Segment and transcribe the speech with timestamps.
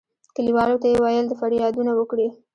[0.35, 2.27] کلیوالو ته یې ویل د فریادونه وکړي.